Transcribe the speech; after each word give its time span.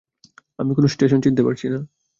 আমি 0.59 0.71
কোনো 0.73 0.87
স্টেশন 0.87 1.19
চিনতে 1.21 1.41
পারছি 1.43 1.65
না। 1.67 1.79